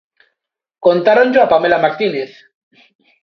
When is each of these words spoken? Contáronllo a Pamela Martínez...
Contáronllo 0.85 1.39
a 1.41 1.49
Pamela 1.51 1.83
Martínez... 1.85 2.31